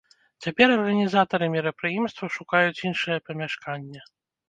[0.45, 4.01] Цяпер арганізатары мерапрыемства шукаюць іншае памяшканне.